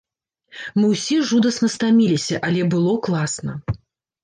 Мы 0.79 0.85
ўсе 0.93 1.17
жудасна 1.33 1.67
стаміліся, 1.75 2.35
але 2.49 2.61
было 2.75 2.97
класна. 3.11 3.53